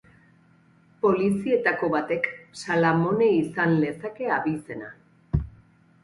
[1.05, 2.29] Polizietako batek
[2.61, 4.89] Salamone izan lezake abizena.